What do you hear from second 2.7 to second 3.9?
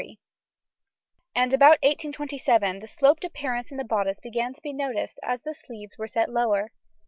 the sloped appearance in the